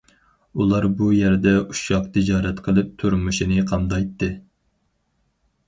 ئۇلار 0.61 0.87
بۇ 1.01 1.09
يەردە 1.15 1.53
ئۇششاق 1.65 2.09
تىجارەت 2.17 2.63
قىلىپ 2.69 2.91
تۇرمۇشىنى 3.03 3.69
قامدايتتى. 3.75 4.33